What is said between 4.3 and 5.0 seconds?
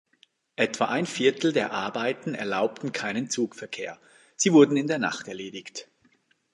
sie wurden in der